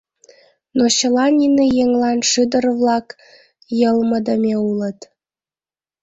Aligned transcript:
Но 0.77 0.83
чыла 0.97 1.25
нине 1.37 1.65
еҥлан 1.83 2.19
шӱдыр-влак 2.29 3.07
йылмыдыме 3.79 4.55
улыт. 4.69 4.99